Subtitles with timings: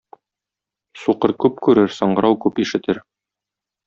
[1.01, 3.03] Сукыр күп күрер, саңгырау күп ишетер.